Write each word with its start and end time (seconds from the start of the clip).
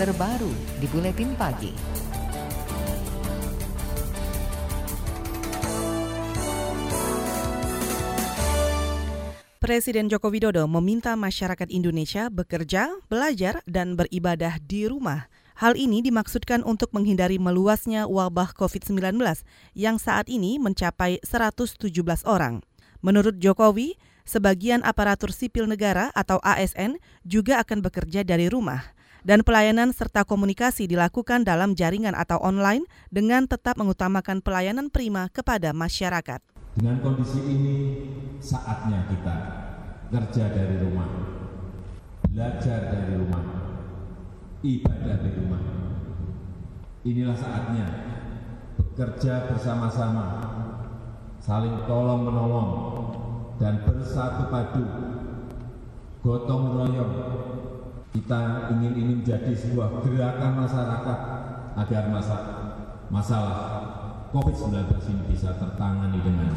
terbaru 0.00 0.48
di 0.80 0.88
Buletin 0.88 1.36
Pagi. 1.36 1.76
Presiden 9.60 10.08
Joko 10.08 10.32
Widodo 10.32 10.64
meminta 10.72 11.12
masyarakat 11.20 11.68
Indonesia 11.68 12.32
bekerja, 12.32 12.96
belajar, 13.12 13.60
dan 13.68 13.92
beribadah 13.92 14.56
di 14.64 14.88
rumah. 14.88 15.28
Hal 15.60 15.76
ini 15.76 16.00
dimaksudkan 16.00 16.64
untuk 16.64 16.96
menghindari 16.96 17.36
meluasnya 17.36 18.08
wabah 18.08 18.56
COVID-19 18.56 19.20
yang 19.76 20.00
saat 20.00 20.32
ini 20.32 20.56
mencapai 20.56 21.20
117 21.20 21.76
orang. 22.24 22.64
Menurut 23.04 23.36
Jokowi, 23.36 24.00
sebagian 24.24 24.80
aparatur 24.80 25.28
sipil 25.28 25.68
negara 25.68 26.08
atau 26.16 26.40
ASN 26.40 26.96
juga 27.28 27.60
akan 27.60 27.84
bekerja 27.84 28.24
dari 28.24 28.48
rumah 28.48 28.96
dan 29.26 29.44
pelayanan 29.44 29.92
serta 29.92 30.24
komunikasi 30.24 30.88
dilakukan 30.88 31.44
dalam 31.44 31.76
jaringan 31.76 32.16
atau 32.16 32.40
online 32.40 32.84
dengan 33.12 33.44
tetap 33.44 33.76
mengutamakan 33.76 34.40
pelayanan 34.40 34.88
prima 34.88 35.28
kepada 35.32 35.72
masyarakat. 35.76 36.40
Dengan 36.78 37.02
kondisi 37.02 37.40
ini, 37.42 37.76
saatnya 38.38 39.04
kita 39.10 39.36
kerja 40.10 40.44
dari 40.54 40.76
rumah, 40.80 41.10
belajar 42.30 42.94
dari 42.94 43.14
rumah, 43.18 43.44
ibadah 44.62 45.16
di 45.18 45.30
rumah. 45.34 45.62
Inilah 47.00 47.36
saatnya 47.36 47.86
bekerja 48.76 49.50
bersama-sama, 49.50 50.26
saling 51.42 51.88
tolong 51.88 52.22
menolong, 52.28 52.70
dan 53.60 53.84
bersatu 53.84 54.48
padu, 54.48 54.84
gotong 56.24 56.64
royong. 56.76 57.14
Kita 58.10 58.70
ingin 58.74 58.92
ini 58.98 59.12
menjadi 59.22 59.54
sebuah 59.54 60.02
gerakan 60.02 60.66
masyarakat 60.66 61.18
agar 61.78 62.04
masa, 62.10 62.36
masalah 63.06 63.58
COVID-19 64.34 64.90
ini 65.14 65.22
bisa 65.30 65.54
tertangani 65.54 66.18
dengan 66.18 66.50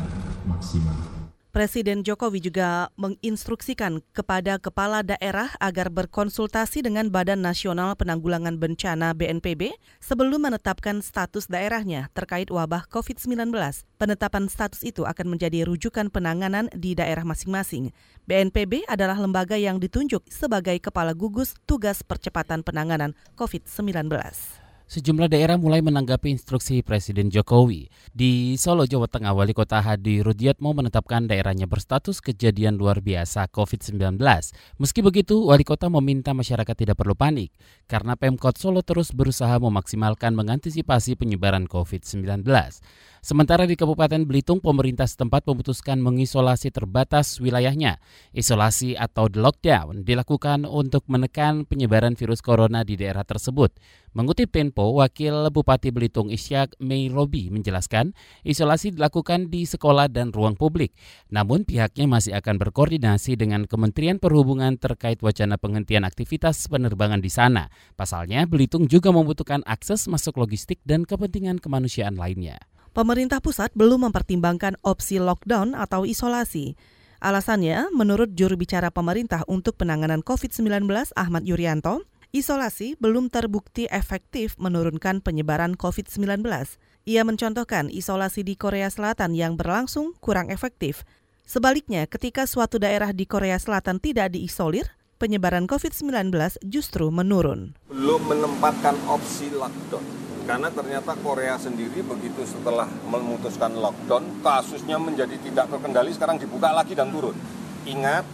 maksimal. 0.49 1.22
Presiden 1.53 2.01
Jokowi 2.01 2.49
juga 2.49 2.89
menginstruksikan 2.97 4.01
kepada 4.09 4.57
kepala 4.57 5.05
daerah 5.05 5.53
agar 5.61 5.93
berkonsultasi 5.93 6.81
dengan 6.81 7.13
Badan 7.13 7.45
Nasional 7.45 7.93
Penanggulangan 7.93 8.57
Bencana 8.57 9.13
BNPB 9.13 9.77
sebelum 10.01 10.49
menetapkan 10.49 11.05
status 11.05 11.45
daerahnya 11.45 12.09
terkait 12.17 12.49
wabah 12.49 12.89
COVID-19. 12.89 13.53
Penetapan 14.01 14.49
status 14.49 14.81
itu 14.81 15.05
akan 15.05 15.37
menjadi 15.37 15.69
rujukan 15.69 16.09
penanganan 16.09 16.73
di 16.73 16.97
daerah 16.97 17.21
masing-masing. 17.21 17.93
BNPB 18.25 18.89
adalah 18.89 19.21
lembaga 19.21 19.53
yang 19.53 19.77
ditunjuk 19.77 20.25
sebagai 20.33 20.81
kepala 20.81 21.13
gugus 21.13 21.53
tugas 21.69 22.01
percepatan 22.01 22.65
penanganan 22.65 23.13
COVID-19. 23.37 24.09
Sejumlah 24.93 25.25
daerah 25.25 25.57
mulai 25.57 25.81
menanggapi 25.81 26.29
instruksi 26.29 26.85
Presiden 26.85 27.33
Jokowi. 27.33 27.89
Di 28.13 28.53
Solo, 28.61 28.85
Jawa 28.85 29.09
Tengah, 29.09 29.33
Wali 29.33 29.49
Kota 29.49 29.81
Hadi 29.81 30.21
Rudiatmo 30.21 30.69
menetapkan 30.69 31.25
daerahnya 31.25 31.65
berstatus 31.65 32.21
kejadian 32.21 32.77
luar 32.77 33.01
biasa 33.01 33.49
COVID-19. 33.49 34.21
Meski 34.77 35.01
begitu, 35.01 35.49
Wali 35.49 35.65
Kota 35.65 35.89
meminta 35.89 36.37
masyarakat 36.37 36.77
tidak 36.77 37.01
perlu 37.01 37.17
panik 37.17 37.49
karena 37.89 38.13
Pemkot 38.13 38.61
Solo 38.61 38.85
terus 38.85 39.09
berusaha 39.17 39.57
memaksimalkan 39.57 40.37
mengantisipasi 40.37 41.17
penyebaran 41.17 41.65
COVID-19. 41.65 42.45
Sementara 43.23 43.63
di 43.63 43.79
Kabupaten 43.79 44.27
Belitung, 44.27 44.59
pemerintah 44.59 45.07
setempat 45.07 45.47
memutuskan 45.47 45.95
mengisolasi 46.03 46.75
terbatas 46.75 47.39
wilayahnya. 47.39 48.03
Isolasi 48.35 48.99
atau 48.99 49.31
lockdown 49.31 50.03
dilakukan 50.03 50.67
untuk 50.67 51.07
menekan 51.07 51.63
penyebaran 51.63 52.19
virus 52.19 52.43
corona 52.43 52.83
di 52.83 52.99
daerah 52.99 53.23
tersebut. 53.23 53.79
Mengutip 54.11 54.51
Tempo, 54.51 54.91
Wakil 54.99 55.47
Bupati 55.55 55.95
Belitung 55.95 56.35
Isyak 56.35 56.75
Mei 56.83 57.07
Robi 57.07 57.47
menjelaskan, 57.47 58.11
isolasi 58.43 58.91
dilakukan 58.91 59.47
di 59.47 59.63
sekolah 59.63 60.11
dan 60.11 60.35
ruang 60.35 60.59
publik. 60.59 60.91
Namun 61.31 61.63
pihaknya 61.63 62.11
masih 62.11 62.35
akan 62.35 62.59
berkoordinasi 62.59 63.39
dengan 63.39 63.71
Kementerian 63.71 64.19
Perhubungan 64.19 64.75
terkait 64.75 65.23
wacana 65.23 65.55
penghentian 65.55 66.03
aktivitas 66.03 66.67
penerbangan 66.67 67.23
di 67.23 67.31
sana. 67.31 67.71
Pasalnya, 67.95 68.43
Belitung 68.51 68.91
juga 68.91 69.15
membutuhkan 69.15 69.63
akses 69.63 70.11
masuk 70.11 70.43
logistik 70.43 70.83
dan 70.83 71.07
kepentingan 71.07 71.63
kemanusiaan 71.63 72.19
lainnya 72.19 72.59
pemerintah 72.93 73.41
pusat 73.41 73.73
belum 73.73 74.07
mempertimbangkan 74.09 74.77
opsi 74.85 75.17
lockdown 75.17 75.73
atau 75.73 76.05
isolasi. 76.05 76.77
Alasannya, 77.19 77.89
menurut 77.91 78.37
juru 78.37 78.53
bicara 78.55 78.93
pemerintah 78.93 79.41
untuk 79.49 79.75
penanganan 79.81 80.21
COVID-19 80.21 80.85
Ahmad 81.17 81.43
Yuryanto, 81.43 82.05
isolasi 82.35 82.99
belum 83.01 83.33
terbukti 83.33 83.89
efektif 83.89 84.53
menurunkan 84.61 85.25
penyebaran 85.25 85.73
COVID-19. 85.73 86.45
Ia 87.03 87.21
mencontohkan 87.27 87.91
isolasi 87.91 88.45
di 88.47 88.55
Korea 88.55 88.87
Selatan 88.87 89.35
yang 89.35 89.59
berlangsung 89.59 90.15
kurang 90.19 90.51
efektif. 90.53 91.03
Sebaliknya, 91.43 92.07
ketika 92.07 92.47
suatu 92.47 92.79
daerah 92.79 93.11
di 93.11 93.27
Korea 93.27 93.59
Selatan 93.59 93.99
tidak 93.99 94.31
diisolir, 94.31 94.87
penyebaran 95.19 95.67
COVID-19 95.67 96.59
justru 96.67 97.07
menurun. 97.07 97.75
Belum 97.87 98.19
menempatkan 98.27 98.99
opsi 99.07 99.47
lockdown 99.51 100.32
karena 100.43 100.67
ternyata 100.67 101.15
Korea 101.23 101.55
sendiri 101.55 102.03
begitu 102.03 102.43
setelah 102.43 102.87
memutuskan 103.07 103.79
lockdown, 103.79 104.43
kasusnya 104.43 104.99
menjadi 104.99 105.39
tidak 105.39 105.71
terkendali, 105.71 106.11
sekarang 106.11 106.35
dibuka 106.35 106.75
lagi 106.75 106.91
dan 106.91 107.15
turun. 107.15 107.35
Ingat, 107.87 108.27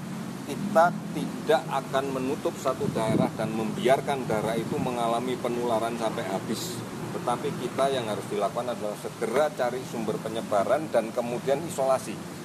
kita 0.50 0.90
tidak 1.14 1.62
akan 1.70 2.06
menutup 2.10 2.58
satu 2.58 2.90
daerah 2.90 3.30
dan 3.38 3.54
membiarkan 3.54 4.26
daerah 4.26 4.58
itu 4.58 4.82
mengalami 4.82 5.38
penularan 5.38 5.94
sampai 6.02 6.26
habis. 6.26 6.74
Tetapi 7.14 7.50
kita 7.62 7.94
yang 7.94 8.10
harus 8.10 8.26
dilakukan 8.30 8.74
adalah 8.74 8.98
segera 8.98 9.54
cari 9.54 9.82
sumber 9.86 10.18
penyebaran 10.18 10.90
dan 10.90 11.14
kemudian 11.14 11.62
isolasi. 11.66 12.39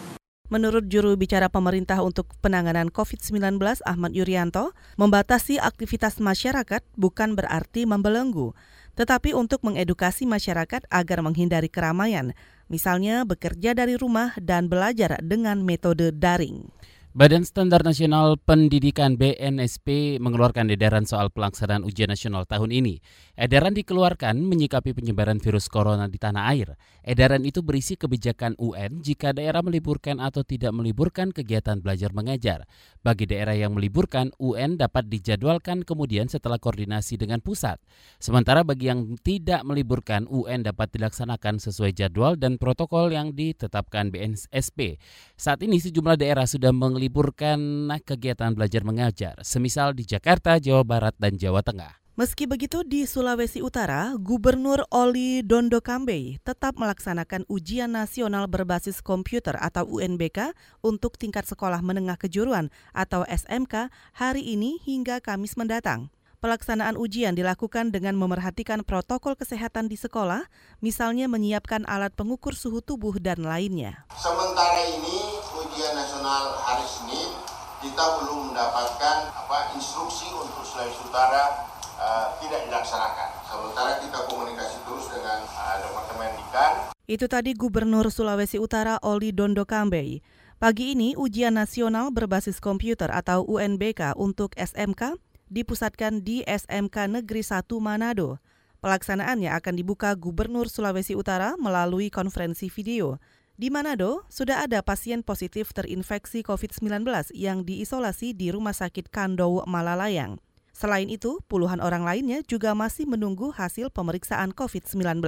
Menurut 0.52 0.92
juru 0.92 1.16
bicara 1.16 1.48
pemerintah 1.48 2.04
untuk 2.04 2.28
penanganan 2.44 2.92
COVID-19 2.92 3.56
Ahmad 3.88 4.12
Yuryanto, 4.12 4.76
membatasi 5.00 5.56
aktivitas 5.56 6.20
masyarakat 6.20 6.84
bukan 7.00 7.32
berarti 7.32 7.88
membelenggu 7.88 8.52
tetapi 8.94 9.34
untuk 9.34 9.62
mengedukasi 9.66 10.24
masyarakat 10.24 10.86
agar 10.86 11.18
menghindari 11.20 11.66
keramaian, 11.66 12.30
misalnya 12.70 13.26
bekerja 13.26 13.74
dari 13.74 13.98
rumah 13.98 14.32
dan 14.38 14.70
belajar 14.70 15.18
dengan 15.20 15.66
metode 15.66 16.14
daring. 16.14 16.70
Badan 17.14 17.46
Standar 17.46 17.86
Nasional 17.86 18.34
Pendidikan 18.42 19.14
BNSP 19.14 20.18
mengeluarkan 20.18 20.66
edaran 20.66 21.06
soal 21.06 21.30
pelaksanaan 21.30 21.86
ujian 21.86 22.10
nasional 22.10 22.42
tahun 22.42 22.74
ini. 22.74 22.98
Edaran 23.38 23.70
dikeluarkan 23.70 24.34
menyikapi 24.34 24.90
penyebaran 24.98 25.38
virus 25.38 25.70
corona 25.70 26.10
di 26.10 26.18
tanah 26.18 26.50
air. 26.50 26.74
Edaran 27.06 27.46
itu 27.46 27.62
berisi 27.62 27.94
kebijakan 27.94 28.58
UN 28.58 28.98
jika 28.98 29.30
daerah 29.30 29.62
meliburkan 29.62 30.18
atau 30.18 30.42
tidak 30.42 30.74
meliburkan 30.74 31.30
kegiatan 31.30 31.78
belajar 31.78 32.10
mengajar. 32.10 32.66
Bagi 33.06 33.30
daerah 33.30 33.54
yang 33.54 33.78
meliburkan, 33.78 34.34
UN 34.42 34.74
dapat 34.74 35.06
dijadwalkan 35.06 35.86
kemudian 35.86 36.26
setelah 36.26 36.58
koordinasi 36.58 37.14
dengan 37.14 37.38
pusat. 37.38 37.78
Sementara 38.18 38.66
bagi 38.66 38.90
yang 38.90 39.14
tidak 39.22 39.62
meliburkan, 39.62 40.26
UN 40.26 40.66
dapat 40.66 40.90
dilaksanakan 40.90 41.62
sesuai 41.62 41.94
jadwal 41.94 42.34
dan 42.34 42.58
protokol 42.58 43.14
yang 43.14 43.38
ditetapkan 43.38 44.10
BNSP. 44.10 44.98
Saat 45.38 45.62
ini 45.62 45.78
sejumlah 45.78 46.18
daerah 46.18 46.50
sudah 46.50 46.74
meliburkan 46.74 47.03
meliburkan 47.04 47.92
kegiatan 48.00 48.56
belajar 48.56 48.80
mengajar, 48.80 49.36
semisal 49.44 49.92
di 49.92 50.08
Jakarta, 50.08 50.56
Jawa 50.56 50.88
Barat, 50.88 51.12
dan 51.20 51.36
Jawa 51.36 51.60
Tengah. 51.60 52.00
Meski 52.16 52.48
begitu, 52.48 52.80
di 52.80 53.04
Sulawesi 53.04 53.60
Utara, 53.60 54.16
Gubernur 54.16 54.88
Oli 54.88 55.44
Dondo 55.44 55.84
Kambe 55.84 56.40
tetap 56.40 56.80
melaksanakan 56.80 57.44
ujian 57.52 57.92
nasional 57.92 58.48
berbasis 58.48 59.04
komputer 59.04 59.60
atau 59.60 59.84
UNBK 59.84 60.56
untuk 60.80 61.20
tingkat 61.20 61.44
sekolah 61.44 61.84
menengah 61.84 62.16
kejuruan 62.16 62.72
atau 62.96 63.28
SMK 63.28 63.92
hari 64.16 64.40
ini 64.48 64.80
hingga 64.80 65.20
Kamis 65.20 65.60
mendatang. 65.60 66.08
Pelaksanaan 66.40 66.96
ujian 66.96 67.36
dilakukan 67.36 67.92
dengan 67.92 68.16
memerhatikan 68.16 68.80
protokol 68.80 69.36
kesehatan 69.36 69.92
di 69.92 70.00
sekolah, 70.00 70.48
misalnya 70.80 71.28
menyiapkan 71.28 71.84
alat 71.84 72.16
pengukur 72.16 72.56
suhu 72.56 72.80
tubuh 72.80 73.18
dan 73.20 73.42
lainnya. 73.44 74.06
Sementara 74.14 74.80
ini 74.86 75.33
ujian 75.74 75.98
nasional 75.98 76.54
hari 76.62 76.86
Senin 76.86 77.34
kita 77.82 78.22
belum 78.22 78.54
mendapatkan 78.54 79.26
apa 79.34 79.74
instruksi 79.74 80.30
untuk 80.30 80.62
Sulawesi 80.62 81.02
Utara 81.02 81.66
uh, 81.98 82.38
tidak 82.38 82.70
dilaksanakan. 82.70 83.42
Sementara 83.42 83.98
kita 83.98 84.22
komunikasi 84.30 84.78
terus 84.86 85.10
dengan 85.10 85.42
uh, 85.42 85.76
Departemen 85.82 86.30
Dikan. 86.38 86.72
Itu 87.10 87.26
tadi 87.26 87.58
Gubernur 87.58 88.06
Sulawesi 88.14 88.62
Utara 88.62 89.02
Oli 89.02 89.34
Dondo 89.34 89.66
Kambei. 89.66 90.22
Pagi 90.62 90.94
ini 90.94 91.18
ujian 91.18 91.58
nasional 91.58 92.14
berbasis 92.14 92.62
komputer 92.62 93.10
atau 93.10 93.42
UNBK 93.42 94.14
untuk 94.14 94.54
SMK 94.54 95.18
dipusatkan 95.50 96.22
di 96.22 96.46
SMK 96.46 97.18
Negeri 97.18 97.42
1 97.42 97.66
Manado. 97.82 98.38
Pelaksanaannya 98.78 99.50
akan 99.50 99.74
dibuka 99.74 100.14
Gubernur 100.14 100.70
Sulawesi 100.70 101.18
Utara 101.18 101.58
melalui 101.58 102.14
konferensi 102.14 102.70
video. 102.70 103.18
Di 103.54 103.70
Manado, 103.70 104.26
sudah 104.26 104.66
ada 104.66 104.82
pasien 104.82 105.22
positif 105.22 105.70
terinfeksi 105.70 106.42
COVID-19 106.42 107.06
yang 107.38 107.62
diisolasi 107.62 108.34
di 108.34 108.50
Rumah 108.50 108.74
Sakit 108.74 109.14
Kandow 109.14 109.62
Malalayang. 109.70 110.42
Selain 110.74 111.06
itu, 111.06 111.38
puluhan 111.46 111.78
orang 111.78 112.02
lainnya 112.02 112.42
juga 112.42 112.74
masih 112.74 113.06
menunggu 113.06 113.54
hasil 113.54 113.94
pemeriksaan 113.94 114.50
COVID-19. 114.58 115.22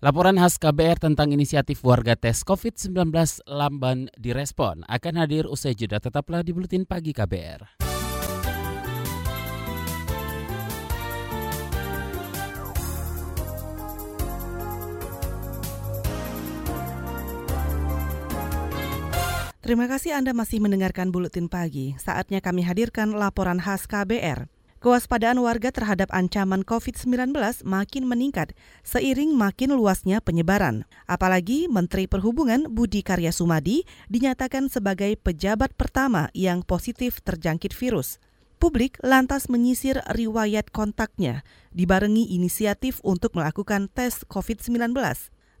Laporan 0.00 0.40
khas 0.40 0.56
KBR 0.56 1.04
tentang 1.04 1.36
inisiatif 1.36 1.84
warga 1.84 2.16
tes 2.16 2.40
COVID-19 2.48 3.12
lamban 3.44 4.08
direspon 4.16 4.80
akan 4.88 5.14
hadir 5.20 5.44
usai 5.44 5.76
jeda. 5.76 6.00
Tetaplah 6.00 6.40
di 6.40 6.56
Buletin 6.56 6.88
Pagi 6.88 7.12
KBR. 7.12 7.83
Terima 19.64 19.88
kasih 19.88 20.12
Anda 20.12 20.36
masih 20.36 20.60
mendengarkan 20.60 21.08
Buletin 21.08 21.48
Pagi. 21.48 21.96
Saatnya 21.96 22.44
kami 22.44 22.68
hadirkan 22.68 23.16
laporan 23.16 23.56
khas 23.56 23.88
KBR. 23.88 24.52
Kewaspadaan 24.76 25.40
warga 25.40 25.72
terhadap 25.72 26.12
ancaman 26.12 26.68
COVID-19 26.68 27.32
makin 27.64 28.04
meningkat 28.04 28.52
seiring 28.84 29.32
makin 29.32 29.72
luasnya 29.72 30.20
penyebaran. 30.20 30.84
Apalagi 31.08 31.64
Menteri 31.72 32.04
Perhubungan 32.04 32.68
Budi 32.68 33.00
Karya 33.00 33.32
Sumadi 33.32 33.88
dinyatakan 34.12 34.68
sebagai 34.68 35.16
pejabat 35.16 35.72
pertama 35.72 36.28
yang 36.36 36.60
positif 36.60 37.24
terjangkit 37.24 37.72
virus. 37.72 38.20
Publik 38.60 39.00
lantas 39.00 39.48
menyisir 39.48 40.04
riwayat 40.12 40.76
kontaknya, 40.76 41.40
dibarengi 41.72 42.36
inisiatif 42.36 43.00
untuk 43.00 43.32
melakukan 43.32 43.88
tes 43.88 44.28
COVID-19. 44.28 44.92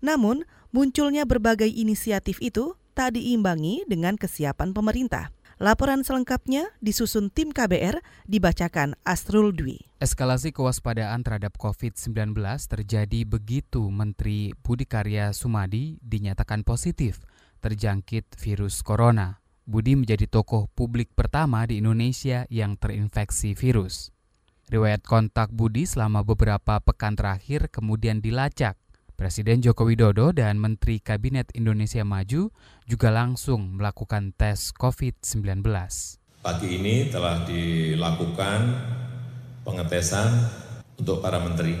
Namun, 0.04 0.44
munculnya 0.76 1.24
berbagai 1.24 1.72
inisiatif 1.72 2.44
itu 2.44 2.76
tak 2.94 3.18
diimbangi 3.18 3.82
dengan 3.90 4.14
kesiapan 4.14 4.70
pemerintah. 4.70 5.34
Laporan 5.62 6.02
selengkapnya 6.02 6.66
disusun 6.82 7.30
tim 7.30 7.54
KBR 7.54 8.02
dibacakan 8.26 8.98
Astrul 9.06 9.54
Dwi. 9.54 9.86
Eskalasi 10.02 10.50
kewaspadaan 10.50 11.22
terhadap 11.22 11.54
COVID-19 11.58 12.34
terjadi 12.66 13.20
begitu 13.22 13.86
Menteri 13.86 14.50
Budi 14.66 14.82
Karya 14.82 15.30
Sumadi 15.30 15.98
dinyatakan 16.02 16.66
positif 16.66 17.22
terjangkit 17.62 18.34
virus 18.34 18.82
corona. 18.82 19.38
Budi 19.64 19.94
menjadi 19.94 20.26
tokoh 20.26 20.68
publik 20.74 21.14
pertama 21.14 21.64
di 21.64 21.78
Indonesia 21.78 22.44
yang 22.50 22.74
terinfeksi 22.74 23.54
virus. 23.54 24.10
Riwayat 24.68 25.06
kontak 25.06 25.54
Budi 25.54 25.86
selama 25.86 26.26
beberapa 26.26 26.82
pekan 26.82 27.14
terakhir 27.16 27.70
kemudian 27.70 28.20
dilacak 28.20 28.76
Presiden 29.14 29.62
Joko 29.62 29.86
Widodo 29.86 30.34
dan 30.34 30.58
Menteri 30.58 30.98
Kabinet 30.98 31.54
Indonesia 31.54 32.02
Maju 32.02 32.50
juga 32.84 33.08
langsung 33.08 33.80
melakukan 33.80 34.36
tes 34.36 34.70
COVID-19. 34.76 35.64
Pagi 36.44 36.68
ini 36.76 37.08
telah 37.08 37.40
dilakukan 37.48 38.60
pengetesan 39.64 40.28
untuk 41.00 41.24
para 41.24 41.40
menteri. 41.40 41.76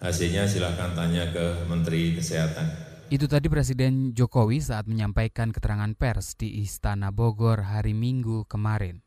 Hasilnya 0.00 0.48
silahkan 0.48 0.96
tanya 0.96 1.28
ke 1.28 1.68
Menteri 1.68 2.16
Kesehatan. 2.16 2.66
Itu 3.12 3.30
tadi 3.30 3.46
Presiden 3.46 4.16
Jokowi 4.16 4.58
saat 4.58 4.88
menyampaikan 4.90 5.52
keterangan 5.52 5.92
pers 5.94 6.34
di 6.34 6.64
Istana 6.64 7.12
Bogor 7.12 7.62
hari 7.70 7.94
Minggu 7.94 8.48
kemarin. 8.48 9.04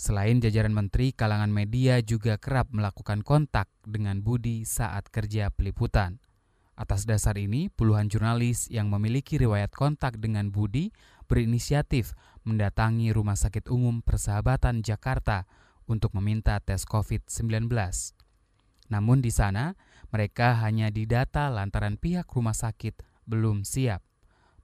Selain 0.00 0.40
jajaran 0.40 0.72
menteri, 0.72 1.12
kalangan 1.12 1.52
media 1.52 2.00
juga 2.00 2.40
kerap 2.40 2.72
melakukan 2.72 3.20
kontak 3.20 3.68
dengan 3.84 4.24
Budi 4.24 4.64
saat 4.64 5.08
kerja 5.12 5.52
peliputan. 5.52 6.24
Atas 6.80 7.04
dasar 7.04 7.36
ini, 7.36 7.68
puluhan 7.68 8.08
jurnalis 8.08 8.72
yang 8.72 8.88
memiliki 8.88 9.36
riwayat 9.36 9.68
kontak 9.68 10.16
dengan 10.16 10.48
Budi 10.48 10.96
berinisiatif 11.28 12.16
mendatangi 12.48 13.12
Rumah 13.12 13.36
Sakit 13.36 13.68
Umum 13.68 14.00
Persahabatan 14.00 14.80
Jakarta 14.80 15.44
untuk 15.84 16.16
meminta 16.16 16.56
tes 16.56 16.88
COVID-19. 16.88 17.68
Namun 18.88 19.20
di 19.20 19.28
sana, 19.28 19.76
mereka 20.08 20.56
hanya 20.64 20.88
didata 20.88 21.52
lantaran 21.52 22.00
pihak 22.00 22.24
rumah 22.32 22.56
sakit 22.56 22.96
belum 23.28 23.68
siap. 23.68 24.00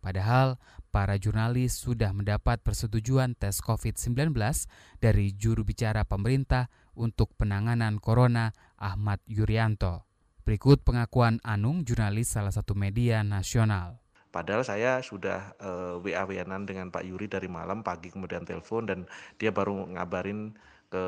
Padahal 0.01 0.57
para 0.89 1.21
jurnalis 1.21 1.77
sudah 1.77 2.17
mendapat 2.17 2.65
persetujuan 2.65 3.37
tes 3.37 3.61
COVID-19 3.61 4.33
dari 5.05 5.37
juru 5.37 5.69
bicara 5.69 6.09
pemerintah 6.09 6.73
untuk 6.97 7.37
penanganan 7.37 8.01
corona 8.01 8.57
Ahmad 8.81 9.21
Yuryanto. 9.29 10.16
Berikut 10.47 10.79
pengakuan 10.87 11.43
Anung, 11.43 11.83
jurnalis 11.83 12.31
salah 12.31 12.55
satu 12.55 12.79
media 12.79 13.27
nasional. 13.27 13.99
Padahal 14.31 14.63
saya 14.63 15.03
sudah 15.03 15.59
uh, 15.59 15.99
eh, 15.99 16.15
WA-WA-an 16.15 16.63
dengan 16.63 16.87
Pak 16.95 17.03
Yuri 17.03 17.27
dari 17.27 17.51
malam, 17.51 17.83
pagi 17.83 18.15
kemudian 18.15 18.47
telepon 18.47 18.87
dan 18.87 19.11
dia 19.43 19.51
baru 19.51 19.91
ngabarin 19.91 20.55
ke 20.87 21.07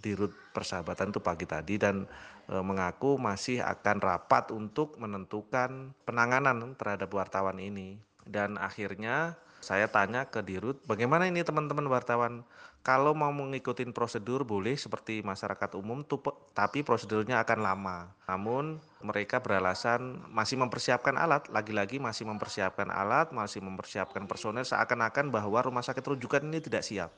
dirut 0.00 0.32
persahabatan 0.56 1.12
itu 1.12 1.20
pagi 1.20 1.44
tadi 1.44 1.76
dan 1.76 2.08
e, 2.48 2.56
mengaku 2.64 3.20
masih 3.20 3.60
akan 3.60 4.00
rapat 4.00 4.48
untuk 4.56 4.96
menentukan 4.96 5.92
penanganan 6.08 6.72
terhadap 6.80 7.12
wartawan 7.12 7.60
ini. 7.60 8.00
Dan 8.24 8.56
akhirnya 8.56 9.36
saya 9.60 9.92
tanya 9.92 10.32
ke 10.32 10.40
dirut, 10.40 10.80
bagaimana 10.88 11.28
ini 11.28 11.44
teman-teman 11.44 11.92
wartawan? 11.92 12.48
Kalau 12.86 13.18
mau 13.18 13.34
mengikuti 13.34 13.82
prosedur 13.90 14.46
boleh 14.46 14.78
seperti 14.78 15.18
masyarakat 15.26 15.74
umum 15.74 16.06
tapi 16.54 16.86
prosedurnya 16.86 17.42
akan 17.42 17.58
lama. 17.58 18.14
Namun 18.30 18.78
mereka 19.02 19.42
beralasan 19.42 20.22
masih 20.30 20.54
mempersiapkan 20.62 21.18
alat, 21.18 21.50
lagi-lagi 21.50 21.98
masih 21.98 22.30
mempersiapkan 22.30 22.86
alat, 22.94 23.34
masih 23.34 23.58
mempersiapkan 23.58 24.30
personel 24.30 24.62
seakan-akan 24.62 25.34
bahwa 25.34 25.66
rumah 25.66 25.82
sakit 25.82 26.14
rujukan 26.14 26.46
ini 26.46 26.62
tidak 26.62 26.86
siap. 26.86 27.10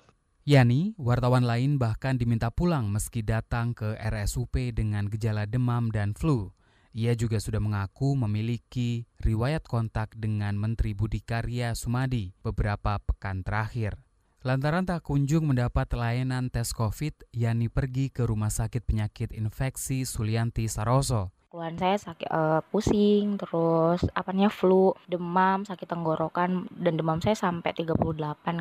Yani, 0.49 0.97
wartawan 0.97 1.45
lain 1.45 1.77
bahkan 1.77 2.17
diminta 2.17 2.49
pulang 2.49 2.89
meski 2.89 3.21
datang 3.21 3.77
ke 3.77 3.93
RSUP 4.01 4.73
dengan 4.73 5.05
gejala 5.13 5.45
demam 5.45 5.93
dan 5.93 6.17
flu. 6.17 6.49
Ia 6.97 7.13
juga 7.13 7.37
sudah 7.37 7.61
mengaku 7.61 8.17
memiliki 8.17 9.05
riwayat 9.21 9.69
kontak 9.69 10.17
dengan 10.17 10.57
Menteri 10.57 10.97
Budi 10.97 11.21
Karya 11.21 11.77
Sumadi 11.77 12.33
beberapa 12.41 12.97
pekan 13.05 13.45
terakhir. 13.45 14.08
Lantaran 14.47 14.87
tak 14.87 15.03
kunjung 15.03 15.51
mendapat 15.51 15.91
layanan 15.99 16.47
tes 16.47 16.71
COVID, 16.71 17.27
Yani 17.35 17.67
pergi 17.67 18.07
ke 18.07 18.23
Rumah 18.23 18.55
Sakit 18.55 18.87
Penyakit 18.87 19.35
Infeksi 19.35 20.07
Sulianti 20.07 20.71
Saroso. 20.71 21.35
Keluhan 21.51 21.75
saya 21.75 21.99
sakit 21.99 22.31
uh, 22.31 22.63
pusing, 22.71 23.35
terus 23.35 24.07
apanya 24.15 24.47
flu, 24.47 24.95
demam, 25.11 25.67
sakit 25.67 25.91
tenggorokan 25.91 26.71
dan 26.71 26.95
demam 26.95 27.19
saya 27.19 27.35
sampai 27.35 27.75
38 27.75 27.99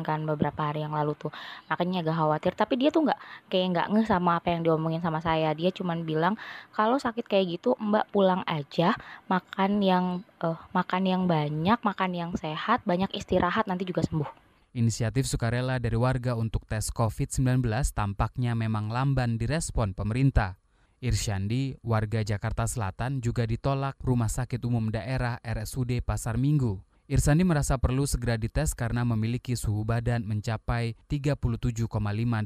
kan 0.02 0.26
beberapa 0.26 0.66
hari 0.66 0.82
yang 0.82 0.98
lalu 0.98 1.14
tuh. 1.14 1.30
Makanya 1.70 2.02
agak 2.02 2.26
khawatir, 2.26 2.52
tapi 2.58 2.74
dia 2.74 2.90
tuh 2.90 3.06
nggak 3.06 3.46
kayak 3.46 3.66
nggak 3.70 3.86
ngeh 3.94 4.06
sama 4.10 4.42
apa 4.42 4.50
yang 4.50 4.66
diomongin 4.66 4.98
sama 4.98 5.22
saya. 5.22 5.54
Dia 5.54 5.70
cuma 5.70 5.94
bilang 5.94 6.34
kalau 6.74 6.98
sakit 6.98 7.22
kayak 7.22 7.54
gitu 7.54 7.78
Mbak 7.78 8.10
pulang 8.10 8.42
aja, 8.50 8.98
makan 9.30 9.78
yang 9.78 10.26
uh, 10.42 10.58
makan 10.74 11.06
yang 11.06 11.22
banyak, 11.30 11.78
makan 11.86 12.10
yang 12.18 12.30
sehat, 12.34 12.82
banyak 12.82 13.14
istirahat 13.14 13.70
nanti 13.70 13.86
juga 13.86 14.02
sembuh. 14.02 14.47
Inisiatif 14.78 15.26
sukarela 15.26 15.82
dari 15.82 15.98
warga 15.98 16.38
untuk 16.38 16.62
tes 16.62 16.94
COVID-19 16.94 17.66
tampaknya 17.98 18.54
memang 18.54 18.94
lamban 18.94 19.34
direspon 19.34 19.90
pemerintah. 19.90 20.54
Irsyandi, 21.02 21.82
warga 21.82 22.22
Jakarta 22.22 22.62
Selatan 22.62 23.18
juga 23.18 23.42
ditolak 23.42 23.98
Rumah 23.98 24.30
Sakit 24.30 24.62
Umum 24.62 24.94
Daerah 24.94 25.42
RSUD 25.42 25.98
Pasar 26.06 26.38
Minggu. 26.38 26.78
Irsandi 27.10 27.42
merasa 27.42 27.74
perlu 27.82 28.06
segera 28.06 28.38
dites 28.38 28.78
karena 28.78 29.02
memiliki 29.02 29.58
suhu 29.58 29.82
badan 29.82 30.22
mencapai 30.22 30.94
37,5 31.10 31.90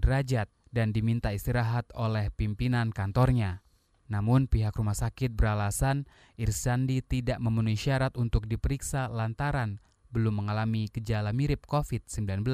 derajat 0.00 0.48
dan 0.72 0.88
diminta 0.96 1.36
istirahat 1.36 1.84
oleh 1.92 2.32
pimpinan 2.32 2.96
kantornya. 2.96 3.60
Namun 4.08 4.48
pihak 4.48 4.72
rumah 4.80 4.96
sakit 4.96 5.36
beralasan 5.36 6.08
Irsandi 6.40 7.04
tidak 7.04 7.44
memenuhi 7.44 7.76
syarat 7.76 8.16
untuk 8.16 8.48
diperiksa 8.48 9.12
lantaran 9.12 9.84
belum 10.12 10.44
mengalami 10.44 10.92
gejala 10.92 11.32
mirip 11.32 11.64
COVID-19 11.64 12.44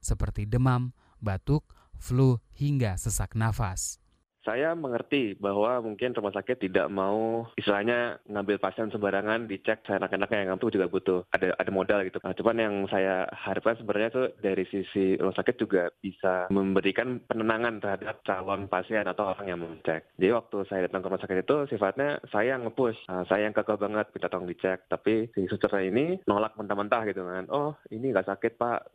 seperti 0.00 0.48
demam, 0.48 0.96
batuk, 1.20 1.68
flu, 2.00 2.40
hingga 2.56 2.96
sesak 2.96 3.36
nafas. 3.38 4.03
Saya 4.44 4.76
mengerti 4.76 5.32
bahwa 5.40 5.80
mungkin 5.80 6.12
rumah 6.12 6.36
sakit 6.36 6.68
tidak 6.68 6.92
mau 6.92 7.48
istilahnya 7.56 8.20
ngambil 8.28 8.60
pasien 8.60 8.92
sembarangan 8.92 9.48
dicek 9.48 9.80
saya 9.88 9.96
anak-anaknya 10.04 10.38
yang 10.44 10.48
ngambil 10.54 10.68
juga 10.68 10.86
butuh 10.92 11.20
ada 11.32 11.56
ada 11.56 11.70
modal 11.72 12.04
gitu. 12.04 12.20
Nah, 12.20 12.36
cuman 12.36 12.56
yang 12.60 12.74
saya 12.92 13.24
harapkan 13.32 13.80
sebenarnya 13.80 14.12
itu 14.12 14.24
dari 14.44 14.64
sisi 14.68 15.16
rumah 15.16 15.32
sakit 15.32 15.56
juga 15.56 15.88
bisa 16.04 16.52
memberikan 16.52 17.24
penenangan 17.24 17.80
terhadap 17.80 18.20
calon 18.28 18.68
pasien 18.68 19.08
atau 19.08 19.32
orang 19.32 19.48
yang 19.48 19.60
mengecek. 19.64 20.12
Jadi 20.20 20.30
waktu 20.36 20.56
saya 20.68 20.80
datang 20.86 21.00
ke 21.00 21.08
rumah 21.08 21.22
sakit 21.24 21.38
itu 21.40 21.56
sifatnya 21.72 22.20
saya 22.28 22.60
yang 22.60 22.68
nge-push, 22.68 23.00
nah, 23.08 23.24
saya 23.24 23.48
yang 23.48 23.56
kekeh 23.56 23.80
banget 23.80 24.06
minta 24.12 24.28
tolong 24.28 24.48
dicek. 24.48 24.84
Tapi 24.92 25.32
si 25.32 25.48
suster 25.48 25.72
ini 25.80 26.20
nolak 26.28 26.52
mentah-mentah 26.60 27.02
gitu 27.08 27.24
kan. 27.24 27.48
Oh 27.48 27.72
ini 27.88 28.12
nggak 28.12 28.28
sakit 28.28 28.60
pak, 28.60 28.92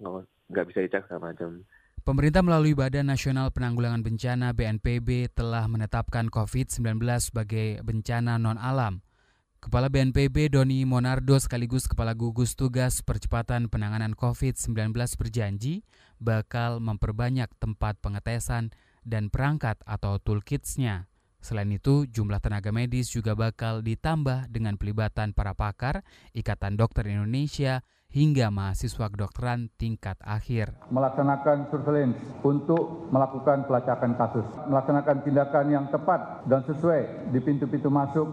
nggak 0.53 0.67
bisa 0.69 0.85
dicek 0.85 1.09
segala 1.09 1.33
macam. 1.33 1.65
Pemerintah 2.09 2.41
melalui 2.41 2.73
Badan 2.73 3.05
Nasional 3.05 3.53
Penanggulangan 3.53 4.01
Bencana 4.01 4.49
BNPB 4.49 5.29
telah 5.29 5.69
menetapkan 5.69 6.33
COVID-19 6.33 6.97
sebagai 7.21 7.85
bencana 7.85 8.41
non-alam. 8.41 9.05
Kepala 9.61 9.93
BNPB 9.93 10.49
Doni 10.49 10.89
Monardo 10.89 11.37
sekaligus 11.37 11.85
Kepala 11.85 12.17
Gugus 12.17 12.57
Tugas 12.57 13.05
Percepatan 13.05 13.69
Penanganan 13.69 14.17
COVID-19 14.17 14.89
berjanji 15.21 15.85
bakal 16.17 16.81
memperbanyak 16.81 17.53
tempat 17.61 18.01
pengetesan 18.01 18.73
dan 19.05 19.29
perangkat 19.29 19.77
atau 19.85 20.17
toolkitsnya. 20.17 21.05
Selain 21.45 21.69
itu, 21.69 22.09
jumlah 22.09 22.41
tenaga 22.41 22.73
medis 22.73 23.13
juga 23.13 23.37
bakal 23.37 23.85
ditambah 23.85 24.49
dengan 24.49 24.81
pelibatan 24.81 25.37
para 25.37 25.53
pakar, 25.53 26.01
Ikatan 26.33 26.73
Dokter 26.73 27.05
Indonesia, 27.05 27.85
hingga 28.09 28.49
mahasiswa 28.49 29.05
kedokteran 29.09 29.69
tingkat 29.77 30.17
akhir. 30.25 30.73
Melaksanakan 30.89 31.69
surveillance 31.69 32.17
untuk 32.41 33.07
melakukan 33.13 33.69
pelacakan 33.69 34.17
kasus, 34.17 34.45
melaksanakan 34.65 35.17
tindakan 35.21 35.65
yang 35.69 35.85
tepat 35.93 36.43
dan 36.49 36.65
sesuai 36.65 37.29
di 37.29 37.39
pintu-pintu 37.39 37.93
masuk 37.93 38.27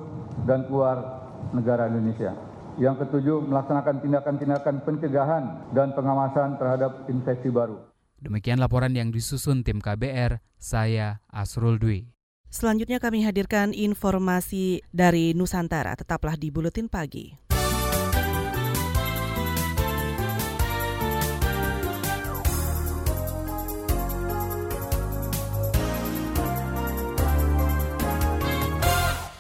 dan 0.48 0.64
keluar 0.64 1.28
negara 1.52 1.92
Indonesia. 1.92 2.32
Yang 2.76 3.08
ketujuh, 3.08 3.40
melaksanakan 3.48 4.04
tindakan-tindakan 4.04 4.74
pencegahan 4.84 5.44
dan 5.72 5.96
pengawasan 5.96 6.60
terhadap 6.60 7.08
infeksi 7.08 7.48
baru. 7.48 7.80
Demikian 8.20 8.60
laporan 8.60 8.92
yang 8.96 9.12
disusun 9.12 9.64
tim 9.64 9.80
KBR, 9.80 10.40
saya 10.56 11.24
Asrul 11.28 11.80
Dwi. 11.80 12.08
Selanjutnya 12.48 12.96
kami 12.96 13.20
hadirkan 13.24 13.76
informasi 13.76 14.80
dari 14.88 15.36
Nusantara. 15.36 15.92
Tetaplah 15.92 16.40
di 16.40 16.48
Buletin 16.48 16.88
Pagi. 16.88 17.45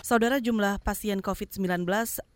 Saudara 0.06 0.38
jumlah 0.38 0.78
pasien 0.86 1.18
COVID-19 1.18 1.82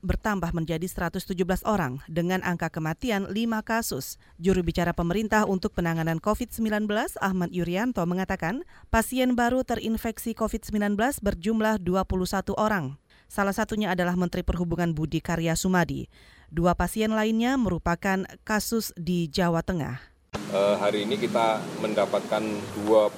bertambah 0.03 0.51
menjadi 0.51 0.83
117 0.91 1.39
orang 1.63 2.03
dengan 2.11 2.43
angka 2.43 2.67
kematian 2.67 3.31
5 3.31 3.39
kasus. 3.63 4.19
Juru 4.43 4.67
bicara 4.67 4.91
pemerintah 4.91 5.47
untuk 5.47 5.79
penanganan 5.79 6.19
COVID-19 6.19 6.91
Ahmad 7.23 7.55
Yuryanto 7.55 8.03
mengatakan 8.11 8.67
pasien 8.91 9.39
baru 9.39 9.63
terinfeksi 9.63 10.35
COVID-19 10.35 10.99
berjumlah 11.23 11.79
21 11.79 12.59
orang. 12.59 12.99
Salah 13.31 13.55
satunya 13.55 13.95
adalah 13.95 14.19
Menteri 14.19 14.43
Perhubungan 14.43 14.91
Budi 14.91 15.23
Karya 15.23 15.55
Sumadi. 15.55 16.11
Dua 16.51 16.75
pasien 16.75 17.15
lainnya 17.15 17.55
merupakan 17.55 18.27
kasus 18.43 18.91
di 18.99 19.31
Jawa 19.31 19.63
Tengah. 19.63 20.03
Uh, 20.51 20.75
hari 20.75 21.07
ini 21.07 21.15
kita 21.15 21.63
mendapatkan 21.79 22.43
21 22.83 23.15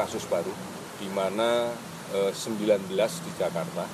kasus 0.00 0.24
baru, 0.24 0.56
di 0.96 1.12
mana 1.12 1.76
19 2.12 2.70
eh, 2.70 3.10
di 3.24 3.30
Jakarta 3.38 3.84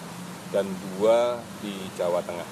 dan 0.52 0.68
dua 0.68 1.40
di 1.64 1.72
Jawa 1.96 2.20
Tengah. 2.20 2.48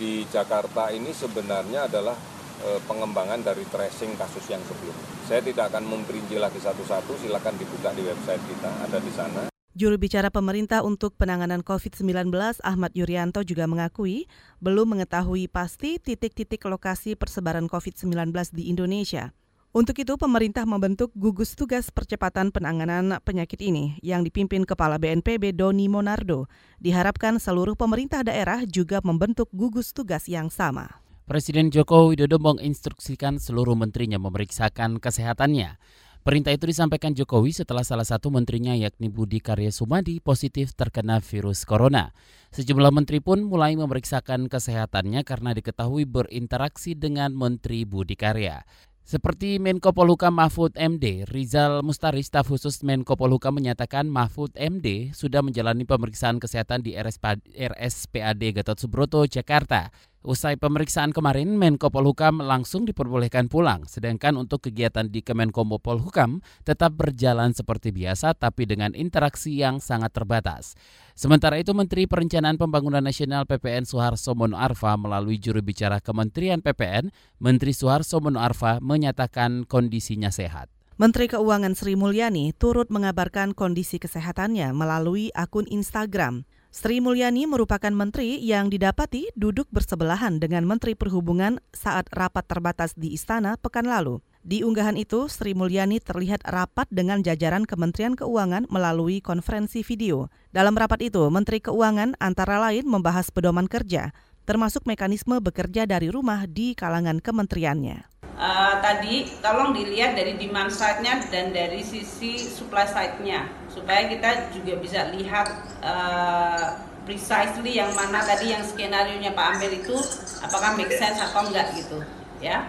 Di 0.00 0.24
Jakarta 0.32 0.88
ini 0.88 1.12
sebenarnya 1.12 1.84
adalah 1.84 2.16
eh, 2.64 2.80
pengembangan 2.88 3.44
dari 3.44 3.68
tracing 3.68 4.16
kasus 4.16 4.48
yang 4.48 4.64
sebelumnya. 4.64 5.06
Saya 5.28 5.44
tidak 5.44 5.70
akan 5.70 5.84
memperinci 5.86 6.40
lagi 6.40 6.58
satu-satu, 6.58 7.20
silakan 7.20 7.54
dibuka 7.60 7.92
di 7.92 8.02
website 8.02 8.42
kita, 8.48 8.70
ada 8.88 8.98
di 8.98 9.12
sana. 9.12 9.42
Juru 9.70 10.02
bicara 10.02 10.34
pemerintah 10.34 10.82
untuk 10.82 11.14
penanganan 11.14 11.62
COVID-19 11.62 12.34
Ahmad 12.66 12.90
Yuryanto 12.90 13.46
juga 13.46 13.70
mengakui 13.70 14.26
belum 14.58 14.98
mengetahui 14.98 15.46
pasti 15.46 16.02
titik-titik 16.02 16.66
lokasi 16.66 17.14
persebaran 17.14 17.70
COVID-19 17.70 18.34
di 18.50 18.66
Indonesia. 18.66 19.30
Untuk 19.70 20.02
itu, 20.02 20.18
pemerintah 20.18 20.66
membentuk 20.66 21.14
gugus 21.14 21.54
tugas 21.54 21.94
percepatan 21.94 22.50
penanganan 22.50 23.22
penyakit 23.22 23.62
ini 23.62 24.02
yang 24.02 24.26
dipimpin 24.26 24.66
Kepala 24.66 24.98
BNPB 24.98 25.54
Doni 25.54 25.86
Monardo. 25.86 26.50
Diharapkan 26.82 27.38
seluruh 27.38 27.78
pemerintah 27.78 28.26
daerah 28.26 28.66
juga 28.66 28.98
membentuk 29.06 29.46
gugus 29.54 29.94
tugas 29.94 30.26
yang 30.26 30.50
sama. 30.50 30.98
Presiden 31.30 31.70
Joko 31.70 32.10
Widodo 32.10 32.42
menginstruksikan 32.42 33.38
seluruh 33.38 33.78
menterinya 33.78 34.18
memeriksakan 34.18 34.98
kesehatannya. 34.98 35.78
Perintah 36.20 36.52
itu 36.52 36.68
disampaikan 36.68 37.16
Jokowi 37.16 37.54
setelah 37.54 37.80
salah 37.80 38.04
satu 38.04 38.28
menterinya 38.28 38.76
yakni 38.76 39.08
Budi 39.08 39.40
Karya 39.40 39.72
Sumadi 39.72 40.20
positif 40.20 40.76
terkena 40.76 41.22
virus 41.24 41.64
corona. 41.64 42.12
Sejumlah 42.52 42.92
menteri 42.92 43.24
pun 43.24 43.40
mulai 43.40 43.72
memeriksakan 43.78 44.52
kesehatannya 44.52 45.24
karena 45.24 45.56
diketahui 45.56 46.04
berinteraksi 46.04 46.92
dengan 46.92 47.32
Menteri 47.32 47.88
Budi 47.88 48.20
Karya. 48.20 48.66
Seperti 49.10 49.58
Menko 49.58 49.90
Polhukam 49.90 50.38
Mahfud 50.38 50.78
MD, 50.78 51.26
Rizal 51.26 51.82
Mustari, 51.82 52.22
staf 52.22 52.46
khusus 52.46 52.86
Menko 52.86 53.18
Polhukam 53.18 53.58
menyatakan 53.58 54.06
Mahfud 54.06 54.54
MD 54.54 55.10
sudah 55.18 55.42
menjalani 55.42 55.82
pemeriksaan 55.82 56.38
kesehatan 56.38 56.86
di 56.86 56.94
RSPAD 56.94 58.38
Gatot 58.54 58.78
Subroto, 58.78 59.26
Jakarta. 59.26 59.90
Usai 60.20 60.60
pemeriksaan 60.60 61.16
kemarin, 61.16 61.56
Menko 61.56 61.88
Polhukam 61.88 62.44
langsung 62.44 62.84
diperbolehkan 62.84 63.48
pulang, 63.48 63.88
sedangkan 63.88 64.36
untuk 64.36 64.68
kegiatan 64.68 65.08
di 65.08 65.24
Kemenko 65.24 65.64
Polhukam 65.80 66.44
tetap 66.60 66.92
berjalan 66.92 67.56
seperti 67.56 67.88
biasa 67.88 68.36
tapi 68.36 68.68
dengan 68.68 68.92
interaksi 68.92 69.56
yang 69.56 69.80
sangat 69.80 70.12
terbatas. 70.12 70.76
Sementara 71.16 71.56
itu, 71.56 71.72
Menteri 71.72 72.04
Perencanaan 72.04 72.60
Pembangunan 72.60 73.00
Nasional 73.00 73.48
PPN 73.48 73.88
Suharso 73.88 74.36
Mono 74.36 74.60
Arfa 74.60 74.92
melalui 75.00 75.40
juru 75.40 75.64
bicara 75.64 76.04
Kementerian 76.04 76.60
PPN, 76.60 77.08
Menteri 77.40 77.72
Suharso 77.72 78.20
Mono 78.20 78.44
Arfa 78.44 78.76
menyatakan 78.84 79.64
kondisinya 79.64 80.28
sehat. 80.28 80.68
Menteri 81.00 81.32
Keuangan 81.32 81.72
Sri 81.72 81.96
Mulyani 81.96 82.52
turut 82.52 82.92
mengabarkan 82.92 83.56
kondisi 83.56 83.96
kesehatannya 83.96 84.76
melalui 84.76 85.32
akun 85.32 85.64
Instagram. 85.64 86.44
Sri 86.70 87.02
Mulyani 87.02 87.50
merupakan 87.50 87.90
menteri 87.90 88.38
yang 88.46 88.70
didapati 88.70 89.26
duduk 89.34 89.66
bersebelahan 89.74 90.38
dengan 90.38 90.62
Menteri 90.62 90.94
Perhubungan 90.94 91.58
saat 91.74 92.06
rapat 92.14 92.46
terbatas 92.46 92.94
di 92.94 93.10
Istana 93.10 93.58
pekan 93.58 93.90
lalu. 93.90 94.22
Di 94.46 94.62
unggahan 94.62 94.94
itu, 94.94 95.26
Sri 95.26 95.50
Mulyani 95.50 95.98
terlihat 95.98 96.46
rapat 96.46 96.86
dengan 96.86 97.26
jajaran 97.26 97.66
Kementerian 97.66 98.14
Keuangan 98.14 98.70
melalui 98.70 99.18
konferensi 99.18 99.82
video. 99.82 100.30
Dalam 100.54 100.78
rapat 100.78 101.02
itu, 101.02 101.26
Menteri 101.26 101.58
Keuangan 101.58 102.14
antara 102.22 102.62
lain 102.62 102.86
membahas 102.86 103.34
pedoman 103.34 103.66
kerja, 103.66 104.14
termasuk 104.46 104.86
mekanisme 104.86 105.42
bekerja 105.42 105.90
dari 105.90 106.06
rumah 106.06 106.46
di 106.46 106.78
kalangan 106.78 107.18
kementeriannya. 107.18 108.19
Uh, 108.40 108.80
tadi 108.80 109.28
tolong 109.44 109.76
dilihat 109.76 110.16
dari 110.16 110.32
demand 110.40 110.72
side-nya 110.72 111.20
dan 111.28 111.52
dari 111.52 111.84
sisi 111.84 112.40
supply 112.40 112.88
side-nya. 112.88 113.44
Supaya 113.68 114.08
kita 114.08 114.48
juga 114.56 114.80
bisa 114.80 115.12
lihat 115.12 115.76
uh, 115.84 116.80
precisely 117.04 117.76
yang 117.76 117.92
mana 117.92 118.24
tadi 118.24 118.56
yang 118.56 118.64
skenario 118.64 119.20
nya 119.20 119.36
Pak 119.36 119.60
Amir 119.60 119.84
itu 119.84 119.92
apakah 120.40 120.72
make 120.80 120.88
sense 120.96 121.20
atau 121.20 121.52
enggak 121.52 121.68
gitu 121.76 122.00
ya. 122.40 122.64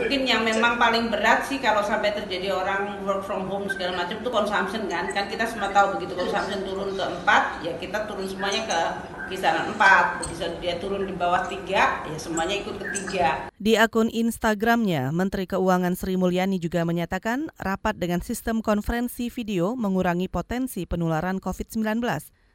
Mungkin 0.00 0.24
yang 0.24 0.46
memang 0.46 0.80
paling 0.80 1.12
berat 1.12 1.44
sih 1.44 1.60
kalau 1.60 1.84
sampai 1.84 2.16
terjadi 2.16 2.56
orang 2.56 3.04
work 3.04 3.26
from 3.26 3.44
home 3.50 3.68
segala 3.68 3.98
macam 4.06 4.16
itu 4.16 4.30
consumption 4.30 4.86
kan. 4.88 5.10
Kan 5.12 5.26
kita 5.26 5.44
semua 5.44 5.74
tahu 5.74 5.98
begitu 5.98 6.16
consumption 6.16 6.64
turun 6.64 6.94
ke 6.94 7.04
4 7.26 7.66
ya 7.66 7.72
kita 7.76 8.08
turun 8.08 8.30
semuanya 8.30 8.62
ke 8.64 8.80
kisaran 9.30 9.70
4 9.78 10.26
bisa 10.26 10.44
dia 10.58 10.74
turun 10.82 11.06
di 11.06 11.14
bawah 11.14 11.46
3 11.46 12.10
ya 12.10 12.18
semuanya 12.18 12.58
ikut 12.58 12.74
ke 12.82 12.86
3 13.14 13.54
di 13.54 13.78
akun 13.78 14.10
Instagramnya 14.10 15.14
Menteri 15.14 15.46
Keuangan 15.46 15.94
Sri 15.94 16.18
Mulyani 16.18 16.58
juga 16.58 16.82
menyatakan 16.82 17.48
rapat 17.62 17.94
dengan 17.96 18.18
sistem 18.20 18.58
konferensi 18.58 19.30
video 19.30 19.78
mengurangi 19.78 20.26
potensi 20.26 20.82
penularan 20.84 21.38
COVID-19 21.38 22.02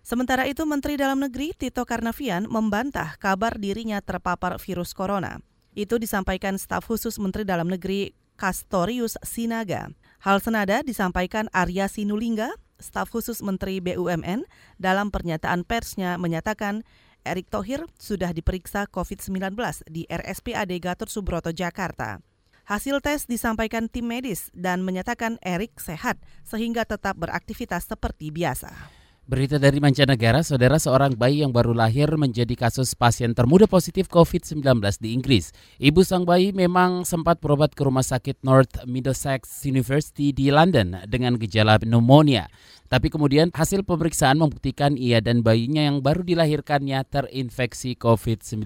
Sementara 0.06 0.46
itu, 0.46 0.62
Menteri 0.70 1.02
Dalam 1.02 1.18
Negeri 1.18 1.58
Tito 1.58 1.82
Karnavian 1.82 2.46
membantah 2.46 3.18
kabar 3.18 3.58
dirinya 3.58 3.98
terpapar 4.06 4.62
virus 4.62 4.94
corona. 4.94 5.42
Itu 5.74 5.98
disampaikan 5.98 6.62
staf 6.62 6.86
khusus 6.86 7.18
Menteri 7.18 7.42
Dalam 7.42 7.66
Negeri 7.66 8.14
Kastorius 8.38 9.18
Sinaga. 9.26 9.90
Hal 10.22 10.46
senada 10.46 10.86
disampaikan 10.86 11.50
Arya 11.50 11.90
Sinulinga, 11.90 12.54
staf 12.86 13.10
khusus 13.10 13.42
Menteri 13.42 13.82
BUMN, 13.82 14.46
dalam 14.78 15.10
pernyataan 15.10 15.66
persnya 15.66 16.22
menyatakan 16.22 16.86
Erick 17.26 17.50
Thohir 17.50 17.90
sudah 17.98 18.30
diperiksa 18.30 18.86
COVID-19 18.94 19.58
di 19.90 20.06
RSPAD 20.06 20.78
Gatot 20.78 21.10
Subroto, 21.10 21.50
Jakarta. 21.50 22.22
Hasil 22.66 23.02
tes 23.02 23.26
disampaikan 23.26 23.90
tim 23.90 24.06
medis 24.06 24.54
dan 24.54 24.82
menyatakan 24.86 25.42
Erik 25.42 25.78
sehat 25.82 26.22
sehingga 26.46 26.86
tetap 26.86 27.18
beraktivitas 27.18 27.90
seperti 27.90 28.30
biasa. 28.30 28.74
Berita 29.26 29.58
dari 29.58 29.82
mancanegara, 29.82 30.46
saudara 30.46 30.78
seorang 30.78 31.18
bayi 31.18 31.42
yang 31.42 31.50
baru 31.50 31.74
lahir 31.74 32.14
menjadi 32.14 32.54
kasus 32.54 32.94
pasien 32.94 33.34
termuda 33.34 33.66
positif 33.66 34.06
COVID-19 34.06 34.62
di 35.02 35.18
Inggris. 35.18 35.50
Ibu 35.82 36.06
sang 36.06 36.30
bayi 36.30 36.54
memang 36.54 37.10
sempat 37.10 37.42
berobat 37.42 37.74
ke 37.74 37.82
rumah 37.82 38.06
sakit 38.06 38.46
North 38.46 38.86
Middlesex 38.86 39.66
University 39.66 40.30
di 40.30 40.54
London 40.54 41.02
dengan 41.10 41.42
gejala 41.42 41.82
pneumonia. 41.82 42.46
Tapi 42.86 43.10
kemudian 43.10 43.50
hasil 43.50 43.82
pemeriksaan 43.82 44.38
membuktikan 44.38 44.94
ia 44.94 45.18
dan 45.26 45.42
bayinya 45.42 45.82
yang 45.82 46.06
baru 46.06 46.22
dilahirkannya 46.22 47.02
terinfeksi 47.10 47.98
COVID-19. 47.98 48.62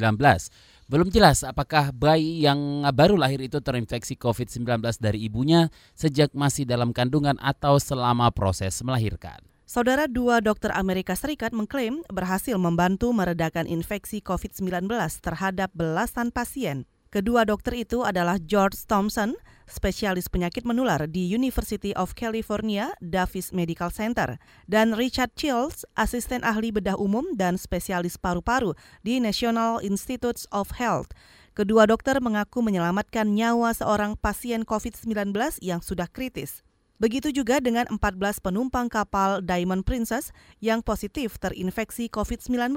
Belum 0.92 1.08
jelas 1.08 1.48
apakah 1.48 1.96
bayi 1.96 2.44
yang 2.44 2.84
baru 2.92 3.16
lahir 3.16 3.40
itu 3.40 3.64
terinfeksi 3.64 4.20
COVID-19 4.20 4.84
dari 5.00 5.24
ibunya 5.24 5.72
sejak 5.96 6.36
masih 6.36 6.68
dalam 6.68 6.92
kandungan 6.92 7.40
atau 7.40 7.80
selama 7.80 8.28
proses 8.36 8.76
melahirkan. 8.84 9.40
Saudara 9.70 10.10
dua 10.10 10.42
dokter 10.42 10.74
Amerika 10.74 11.14
Serikat 11.14 11.54
mengklaim 11.54 12.02
berhasil 12.10 12.58
membantu 12.58 13.14
meredakan 13.14 13.70
infeksi 13.70 14.18
COVID-19 14.18 14.90
terhadap 15.22 15.70
belasan 15.78 16.34
pasien. 16.34 16.90
Kedua 17.14 17.46
dokter 17.46 17.78
itu 17.78 18.02
adalah 18.02 18.42
George 18.42 18.90
Thompson, 18.90 19.38
spesialis 19.70 20.26
penyakit 20.26 20.66
menular 20.66 21.06
di 21.06 21.22
University 21.22 21.94
of 21.94 22.18
California 22.18 22.98
Davis 22.98 23.54
Medical 23.54 23.94
Center, 23.94 24.42
dan 24.66 24.98
Richard 24.98 25.38
Chills, 25.38 25.86
asisten 25.94 26.42
ahli 26.42 26.74
bedah 26.74 26.98
umum 26.98 27.30
dan 27.38 27.54
spesialis 27.62 28.18
paru-paru 28.18 28.74
di 29.06 29.22
National 29.22 29.86
Institutes 29.86 30.50
of 30.50 30.82
Health. 30.82 31.14
Kedua 31.54 31.86
dokter 31.86 32.18
mengaku 32.18 32.66
menyelamatkan 32.66 33.38
nyawa 33.38 33.78
seorang 33.78 34.18
pasien 34.18 34.66
COVID-19 34.66 35.30
yang 35.62 35.86
sudah 35.86 36.10
kritis. 36.10 36.66
Begitu 37.00 37.32
juga 37.32 37.64
dengan 37.64 37.88
14 37.88 38.44
penumpang 38.44 38.92
kapal 38.92 39.40
Diamond 39.40 39.88
Princess 39.88 40.36
yang 40.60 40.84
positif 40.84 41.40
terinfeksi 41.40 42.12
COVID-19. 42.12 42.76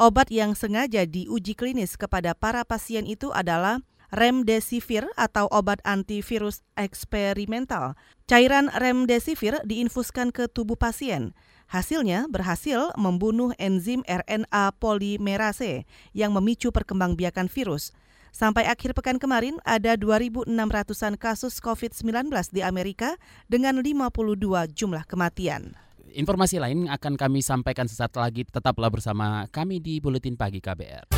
Obat 0.00 0.32
yang 0.32 0.56
sengaja 0.56 1.04
diuji 1.04 1.52
klinis 1.52 2.00
kepada 2.00 2.32
para 2.32 2.64
pasien 2.64 3.04
itu 3.04 3.28
adalah 3.28 3.84
remdesivir 4.12 5.04
atau 5.20 5.48
obat 5.52 5.84
antivirus 5.84 6.64
eksperimental. 6.80 7.92
Cairan 8.24 8.72
remdesivir 8.72 9.60
diinfuskan 9.68 10.32
ke 10.32 10.48
tubuh 10.48 10.80
pasien. 10.80 11.36
Hasilnya 11.68 12.28
berhasil 12.28 12.92
membunuh 13.00 13.56
enzim 13.56 14.04
RNA 14.04 14.76
polimerase 14.76 15.88
yang 16.12 16.36
memicu 16.36 16.68
perkembangbiakan 16.68 17.48
virus. 17.48 17.96
Sampai 18.32 18.64
akhir 18.64 18.96
pekan 18.96 19.20
kemarin 19.20 19.60
ada 19.60 19.92
2.600-an 19.92 21.20
kasus 21.20 21.60
COVID-19 21.60 22.32
di 22.48 22.64
Amerika 22.64 23.20
dengan 23.44 23.76
52 23.84 24.72
jumlah 24.72 25.04
kematian. 25.04 25.76
Informasi 26.16 26.56
lain 26.56 26.88
akan 26.88 27.20
kami 27.20 27.44
sampaikan 27.44 27.84
sesaat 27.84 28.16
lagi. 28.16 28.48
Tetaplah 28.48 28.88
bersama 28.88 29.44
kami 29.52 29.84
di 29.84 30.00
Buletin 30.00 30.40
Pagi 30.40 30.64
KBR. 30.64 31.12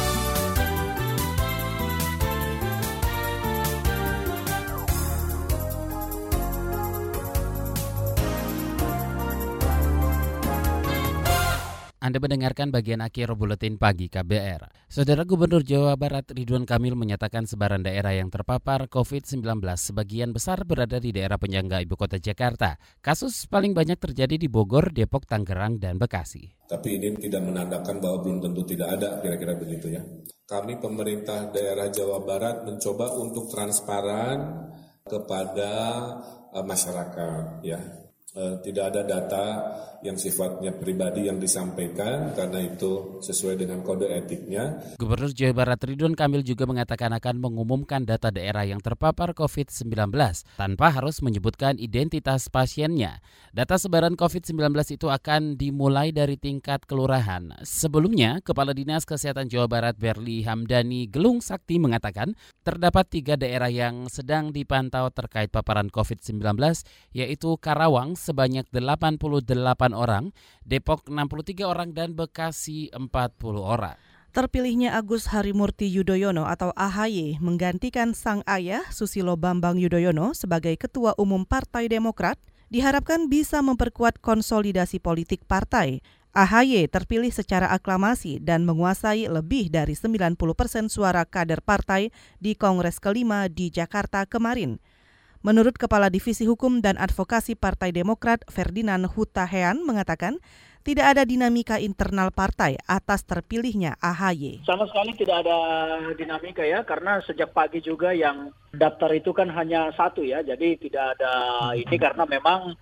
Anda 12.04 12.20
mendengarkan 12.20 12.68
bagian 12.68 13.00
akhir 13.00 13.32
buletin 13.32 13.80
pagi 13.80 14.12
KBR. 14.12 14.92
Saudara 14.92 15.24
Gubernur 15.24 15.64
Jawa 15.64 15.96
Barat 15.96 16.28
Ridwan 16.36 16.68
Kamil 16.68 16.92
menyatakan 17.00 17.48
sebaran 17.48 17.80
daerah 17.80 18.12
yang 18.12 18.28
terpapar 18.28 18.92
COVID-19 18.92 19.40
sebagian 19.80 20.36
besar 20.36 20.68
berada 20.68 21.00
di 21.00 21.16
daerah 21.16 21.40
penyangga 21.40 21.80
ibu 21.80 21.96
kota 21.96 22.20
Jakarta. 22.20 22.76
Kasus 23.00 23.48
paling 23.48 23.72
banyak 23.72 23.96
terjadi 23.96 24.36
di 24.36 24.52
Bogor, 24.52 24.92
Depok, 24.92 25.24
Tangerang, 25.24 25.80
dan 25.80 25.96
Bekasi. 25.96 26.52
Tapi 26.68 27.00
ini 27.00 27.16
tidak 27.16 27.40
menandakan 27.40 27.96
bahwa 27.96 28.20
belum 28.20 28.52
tentu 28.52 28.68
tidak 28.68 29.00
ada, 29.00 29.24
kira-kira 29.24 29.56
begitu 29.56 29.96
ya. 29.96 30.04
Kami 30.44 30.76
pemerintah 30.76 31.48
daerah 31.56 31.88
Jawa 31.88 32.20
Barat 32.20 32.68
mencoba 32.68 33.16
untuk 33.16 33.48
transparan 33.48 34.68
kepada 35.08 35.72
uh, 36.52 36.64
masyarakat 36.68 37.64
ya. 37.64 38.03
Uh, 38.34 38.58
tidak 38.66 38.90
ada 38.90 39.06
data 39.06 39.46
yang 40.04 40.20
sifatnya 40.20 40.76
pribadi 40.76 41.30
yang 41.30 41.40
disampaikan 41.40 42.36
karena 42.36 42.60
itu 42.60 43.22
sesuai 43.24 43.56
dengan 43.62 43.80
kode 43.80 44.04
etiknya. 44.04 44.92
Gubernur 45.00 45.32
Jawa 45.32 45.64
Barat 45.64 45.80
Ridwan 45.80 46.12
Kamil 46.12 46.44
juga 46.44 46.68
mengatakan 46.68 47.14
akan 47.16 47.40
mengumumkan 47.40 48.04
data 48.04 48.28
daerah 48.28 48.68
yang 48.68 48.84
terpapar 48.84 49.32
COVID-19 49.32 50.12
tanpa 50.60 50.86
harus 50.92 51.24
menyebutkan 51.24 51.80
identitas 51.80 52.52
pasiennya. 52.52 53.24
Data 53.56 53.80
sebaran 53.80 54.12
COVID-19 54.12 54.60
itu 54.92 55.08
akan 55.08 55.56
dimulai 55.56 56.12
dari 56.12 56.36
tingkat 56.36 56.84
kelurahan. 56.84 57.54
Sebelumnya, 57.64 58.44
Kepala 58.44 58.76
Dinas 58.76 59.08
Kesehatan 59.08 59.48
Jawa 59.48 59.72
Barat 59.72 59.96
Berli 59.96 60.44
Hamdani 60.44 61.08
Gelung 61.08 61.40
Sakti 61.40 61.80
mengatakan 61.80 62.36
terdapat 62.60 63.08
tiga 63.08 63.40
daerah 63.40 63.72
yang 63.72 64.12
sedang 64.12 64.52
dipantau 64.52 65.08
terkait 65.08 65.48
paparan 65.48 65.88
COVID-19 65.88 66.60
yaitu 67.16 67.56
Karawang 67.56 68.20
sebanyak 68.24 68.64
88 68.72 69.20
orang, 69.92 70.32
Depok 70.64 71.04
63 71.04 71.68
orang, 71.68 71.92
dan 71.92 72.16
Bekasi 72.16 72.88
40 72.96 73.04
orang. 73.60 74.00
Terpilihnya 74.34 74.98
Agus 74.98 75.30
Harimurti 75.30 75.86
Yudhoyono 75.86 76.50
atau 76.50 76.74
AHY 76.74 77.38
menggantikan 77.38 78.18
sang 78.18 78.42
ayah 78.50 78.82
Susilo 78.90 79.38
Bambang 79.38 79.78
Yudhoyono 79.78 80.34
sebagai 80.34 80.74
Ketua 80.74 81.14
Umum 81.22 81.46
Partai 81.46 81.86
Demokrat 81.86 82.34
diharapkan 82.66 83.30
bisa 83.30 83.62
memperkuat 83.62 84.18
konsolidasi 84.18 84.98
politik 84.98 85.46
partai. 85.46 86.02
AHY 86.34 86.90
terpilih 86.90 87.30
secara 87.30 87.70
aklamasi 87.70 88.42
dan 88.42 88.66
menguasai 88.66 89.30
lebih 89.30 89.70
dari 89.70 89.94
90 89.94 90.34
persen 90.58 90.90
suara 90.90 91.22
kader 91.22 91.62
partai 91.62 92.10
di 92.42 92.58
Kongres 92.58 92.98
kelima 92.98 93.46
di 93.46 93.70
Jakarta 93.70 94.26
kemarin. 94.26 94.82
Menurut 95.44 95.76
Kepala 95.76 96.08
Divisi 96.08 96.48
Hukum 96.48 96.80
dan 96.80 96.96
Advokasi 96.96 97.52
Partai 97.52 97.92
Demokrat 97.92 98.40
Ferdinand 98.48 99.04
Hutahean 99.12 99.84
mengatakan, 99.84 100.40
tidak 100.88 101.12
ada 101.12 101.28
dinamika 101.28 101.76
internal 101.76 102.32
partai 102.32 102.80
atas 102.88 103.28
terpilihnya 103.28 104.00
AHY. 104.00 104.64
Sama 104.64 104.88
sekali 104.88 105.12
tidak 105.12 105.44
ada 105.44 105.60
dinamika 106.16 106.64
ya, 106.64 106.80
karena 106.88 107.20
sejak 107.28 107.52
pagi 107.52 107.84
juga 107.84 108.16
yang 108.16 108.56
daftar 108.72 109.12
itu 109.12 109.36
kan 109.36 109.52
hanya 109.52 109.92
satu 109.92 110.24
ya, 110.24 110.40
jadi 110.40 110.80
tidak 110.80 111.20
ada 111.20 111.32
ini 111.76 111.96
karena 112.00 112.24
memang 112.24 112.72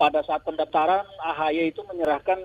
pada 0.00 0.24
saat 0.24 0.40
pendaftaran 0.40 1.04
AHY 1.20 1.68
itu 1.68 1.84
menyerahkan 1.84 2.40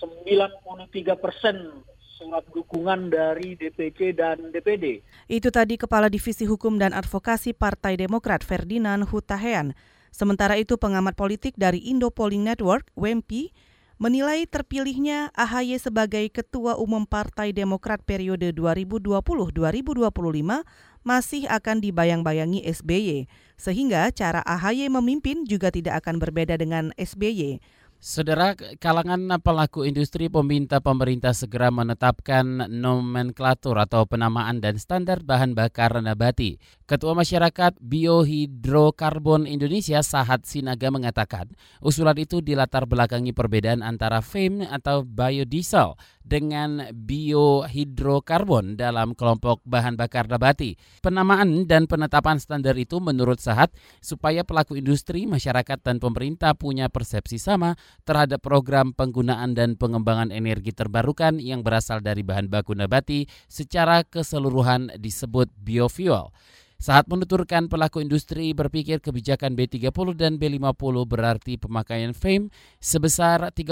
93 0.00 1.20
persen 1.20 1.84
surat 2.16 2.44
dukungan 2.52 3.08
dari 3.08 3.56
DPC 3.56 4.12
dan 4.16 4.52
DPD. 4.52 5.00
Itu 5.26 5.48
tadi 5.48 5.80
Kepala 5.80 6.12
Divisi 6.12 6.44
Hukum 6.44 6.76
dan 6.76 6.92
Advokasi 6.92 7.56
Partai 7.56 7.96
Demokrat 7.96 8.44
Ferdinand 8.44 9.08
Hutahean. 9.08 9.72
Sementara 10.12 10.60
itu 10.60 10.76
pengamat 10.76 11.16
politik 11.16 11.56
dari 11.56 11.80
Indo 11.88 12.12
Polling 12.12 12.44
Network, 12.44 12.92
WEMPI, 13.00 13.48
menilai 13.96 14.44
terpilihnya 14.50 15.30
AHY 15.32 15.78
sebagai 15.78 16.26
Ketua 16.28 16.74
Umum 16.74 17.06
Partai 17.06 17.54
Demokrat 17.54 18.02
periode 18.02 18.50
2020-2025 18.50 20.10
masih 21.06 21.46
akan 21.46 21.76
dibayang-bayangi 21.78 22.66
SBY, 22.66 23.30
sehingga 23.54 24.10
cara 24.10 24.42
AHY 24.42 24.90
memimpin 24.90 25.46
juga 25.46 25.70
tidak 25.70 26.02
akan 26.02 26.18
berbeda 26.18 26.58
dengan 26.58 26.90
SBY. 26.98 27.62
Saudara 28.02 28.58
kalangan 28.82 29.30
pelaku 29.38 29.86
industri 29.86 30.26
meminta 30.26 30.82
pemerintah 30.82 31.30
segera 31.30 31.70
menetapkan 31.70 32.66
nomenklatur 32.66 33.78
atau 33.78 34.10
penamaan 34.10 34.58
dan 34.58 34.74
standar 34.74 35.22
bahan 35.22 35.54
bakar 35.54 35.94
nabati. 36.02 36.58
Ketua 36.92 37.16
Masyarakat 37.16 37.80
Biohidrokarbon 37.80 39.48
Indonesia 39.48 40.04
Sahat 40.04 40.44
Sinaga 40.44 40.92
mengatakan 40.92 41.48
usulan 41.80 42.20
itu 42.20 42.44
dilatar 42.44 42.84
belakangi 42.84 43.32
perbedaan 43.32 43.80
antara 43.80 44.20
FAME 44.20 44.68
atau 44.68 45.00
biodiesel 45.00 45.96
dengan 46.20 46.92
biohidrokarbon 46.92 48.76
dalam 48.76 49.16
kelompok 49.16 49.64
bahan 49.64 49.96
bakar 49.96 50.28
nabati. 50.28 50.76
Penamaan 51.00 51.64
dan 51.64 51.88
penetapan 51.88 52.36
standar 52.36 52.76
itu 52.76 53.00
menurut 53.00 53.40
Sahat 53.40 53.72
supaya 54.04 54.44
pelaku 54.44 54.76
industri, 54.76 55.24
masyarakat 55.24 55.80
dan 55.80 55.96
pemerintah 55.96 56.52
punya 56.52 56.92
persepsi 56.92 57.40
sama 57.40 57.72
terhadap 58.04 58.44
program 58.44 58.92
penggunaan 58.92 59.56
dan 59.56 59.80
pengembangan 59.80 60.28
energi 60.28 60.76
terbarukan 60.76 61.40
yang 61.40 61.64
berasal 61.64 62.04
dari 62.04 62.20
bahan 62.20 62.52
baku 62.52 62.76
nabati 62.76 63.24
secara 63.48 64.04
keseluruhan 64.04 64.92
disebut 65.00 65.48
biofuel. 65.56 66.28
Saat 66.82 67.06
menuturkan 67.06 67.70
pelaku 67.70 68.02
industri 68.02 68.50
berpikir 68.50 68.98
kebijakan 68.98 69.54
B30 69.54 70.18
dan 70.18 70.34
B50 70.34 71.06
berarti 71.06 71.54
pemakaian 71.54 72.10
FAME 72.10 72.50
sebesar 72.82 73.54
30% 73.54 73.70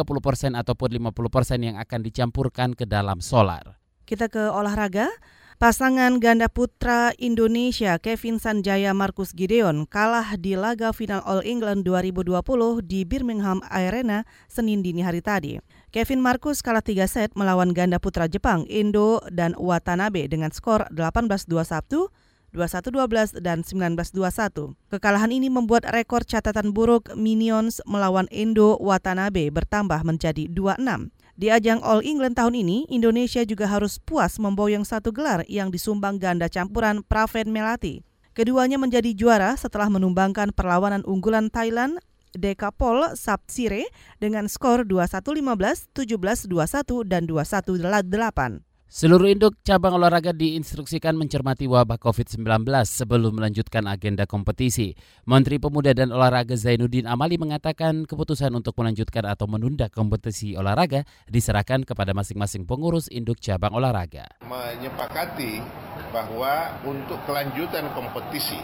ataupun 0.54 0.88
50% 1.10 1.58
yang 1.58 1.74
akan 1.74 2.06
dicampurkan 2.06 2.70
ke 2.78 2.86
dalam 2.86 3.18
solar. 3.18 3.82
Kita 4.06 4.30
ke 4.30 4.54
olahraga. 4.54 5.10
Pasangan 5.58 6.22
ganda 6.22 6.48
putra 6.48 7.12
Indonesia 7.20 8.00
Kevin 8.00 8.40
Sanjaya 8.40 8.96
Markus 8.96 9.36
Gideon 9.36 9.84
kalah 9.84 10.38
di 10.40 10.56
laga 10.56 10.94
final 10.94 11.20
All 11.26 11.44
England 11.44 11.84
2020 11.84 12.40
di 12.80 13.04
Birmingham 13.04 13.60
Arena 13.68 14.24
Senin 14.48 14.86
dini 14.86 15.04
hari 15.04 15.18
tadi. 15.20 15.58
Kevin 15.92 16.22
Marcus 16.22 16.62
kalah 16.62 16.80
3 16.80 17.04
set 17.10 17.30
melawan 17.34 17.74
ganda 17.74 17.98
putra 17.98 18.24
Jepang 18.24 18.64
Indo 18.70 19.20
dan 19.34 19.52
Watanabe 19.58 20.30
dengan 20.30 20.48
skor 20.48 20.88
18-21, 20.94 22.08
21-12 22.52 23.42
dan 23.42 23.62
19-21. 23.62 24.74
Kekalahan 24.90 25.30
ini 25.30 25.50
membuat 25.50 25.86
rekor 25.90 26.26
catatan 26.26 26.74
buruk 26.74 27.12
Minions 27.14 27.82
melawan 27.86 28.26
Indo 28.34 28.78
Watanabe 28.78 29.50
bertambah 29.54 30.02
menjadi 30.02 30.50
2-6. 30.50 31.14
Di 31.40 31.48
ajang 31.48 31.80
All 31.80 32.04
England 32.04 32.36
tahun 32.36 32.52
ini, 32.52 32.84
Indonesia 32.92 33.40
juga 33.48 33.64
harus 33.64 33.96
puas 33.96 34.36
memboyong 34.36 34.84
satu 34.84 35.08
gelar 35.08 35.40
yang 35.48 35.72
disumbang 35.72 36.20
ganda 36.20 36.52
campuran 36.52 37.00
Praven 37.00 37.48
Melati. 37.48 38.04
Keduanya 38.36 38.76
menjadi 38.76 39.10
juara 39.16 39.56
setelah 39.56 39.88
menumbangkan 39.88 40.52
perlawanan 40.52 41.02
unggulan 41.08 41.48
Thailand 41.48 41.98
Dekapol 42.30 43.18
Sapsire 43.18 43.90
dengan 44.22 44.46
skor 44.46 44.86
21-15, 44.86 45.90
17-21, 45.96 47.10
dan 47.10 47.26
21-8. 47.26 48.69
Seluruh 48.90 49.30
induk 49.30 49.54
cabang 49.62 49.94
olahraga 49.94 50.34
diinstruksikan 50.34 51.14
mencermati 51.14 51.70
wabah 51.70 51.94
COVID-19 51.94 52.66
sebelum 52.82 53.38
melanjutkan 53.38 53.86
agenda 53.86 54.26
kompetisi. 54.26 54.98
Menteri 55.30 55.62
Pemuda 55.62 55.94
dan 55.94 56.10
Olahraga 56.10 56.58
Zainuddin 56.58 57.06
Amali 57.06 57.38
mengatakan 57.38 58.02
keputusan 58.02 58.50
untuk 58.50 58.74
melanjutkan 58.82 59.30
atau 59.30 59.46
menunda 59.46 59.86
kompetisi 59.94 60.58
olahraga 60.58 61.06
diserahkan 61.30 61.86
kepada 61.86 62.10
masing-masing 62.18 62.66
pengurus 62.66 63.06
induk 63.14 63.38
cabang 63.38 63.78
olahraga. 63.78 64.26
Menyepakati 64.42 65.62
bahwa 66.10 66.82
untuk 66.82 67.22
kelanjutan 67.30 67.94
kompetisi 67.94 68.58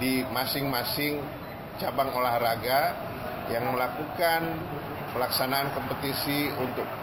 di 0.00 0.24
masing-masing 0.32 1.20
cabang 1.76 2.08
olahraga 2.08 2.96
yang 3.52 3.68
melakukan 3.68 4.48
pelaksanaan 5.12 5.68
kompetisi 5.76 6.48
untuk 6.56 7.01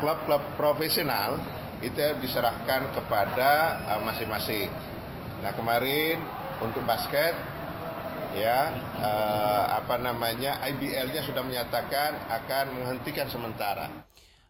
klub-klub 0.00 0.42
uh, 0.42 0.52
profesional 0.56 1.38
itu 1.84 2.00
diserahkan 2.24 2.88
kepada 2.96 3.82
eh, 3.92 4.00
masing-masing. 4.00 4.68
Uh, 4.70 5.42
nah 5.44 5.52
kemarin 5.52 6.16
untuk 6.64 6.80
basket 6.88 7.36
ya 8.34 8.72
uh, 8.98 9.78
apa 9.78 10.00
namanya 10.00 10.58
IBL-nya 10.64 11.22
sudah 11.22 11.44
menyatakan 11.44 12.16
akan 12.32 12.64
menghentikan 12.80 13.30
sementara. 13.30 13.86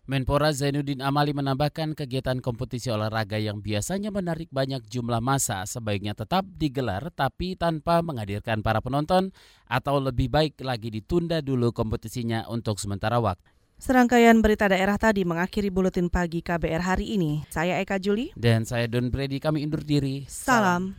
Menpora 0.04 0.52
Zainuddin 0.52 1.00
Amali 1.00 1.32
menambahkan 1.32 1.96
kegiatan 1.96 2.37
kompetisi 2.44 2.92
olahraga 2.92 3.40
yang 3.40 3.64
biasanya 3.64 4.12
menarik 4.12 4.52
banyak 4.52 4.84
jumlah 4.84 5.24
massa 5.24 5.64
sebaiknya 5.64 6.12
tetap 6.12 6.44
digelar 6.44 7.08
tapi 7.08 7.56
tanpa 7.56 8.04
menghadirkan 8.04 8.60
para 8.60 8.84
penonton 8.84 9.32
atau 9.64 9.96
lebih 10.04 10.28
baik 10.28 10.60
lagi 10.60 10.92
ditunda 10.92 11.40
dulu 11.40 11.72
kompetisinya 11.72 12.44
untuk 12.52 12.76
sementara 12.76 13.16
waktu. 13.16 13.53
Serangkaian 13.84 14.40
berita 14.40 14.64
daerah 14.64 14.96
tadi 14.96 15.28
mengakhiri 15.28 15.68
buletin 15.68 16.08
pagi 16.08 16.40
KBR 16.40 16.80
hari 16.80 17.20
ini. 17.20 17.44
Saya 17.52 17.76
Eka 17.84 18.00
Juli. 18.00 18.32
Dan 18.32 18.64
saya 18.64 18.88
Don 18.88 19.12
Brady, 19.12 19.36
kami 19.36 19.60
undur 19.60 19.84
diri. 19.84 20.24
Salam. 20.24 20.96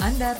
Anda 0.00 0.32